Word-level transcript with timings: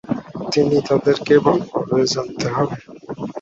তিনি 0.51 0.77
তাদেরকে 0.89 1.33
ভালোভাবে 1.45 1.99
জানতে 2.13 2.45
হবে। 2.55 2.77